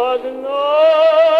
God 0.00 0.24
knows. 0.24 1.39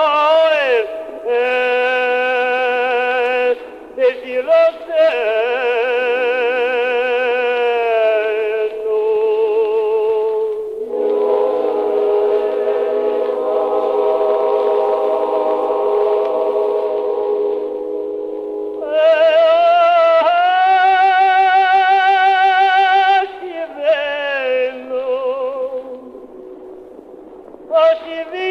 Hoş 27.71 27.99
be. 28.33 28.50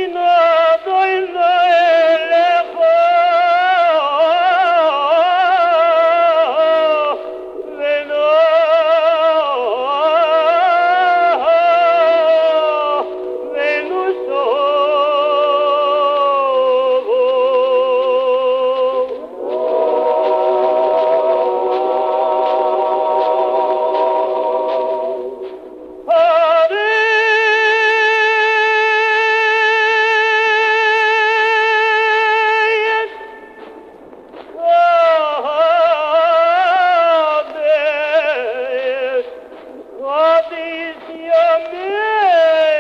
What 40.10 40.52
is 40.52 40.96
your 41.06 41.70
meaning? 41.70 42.79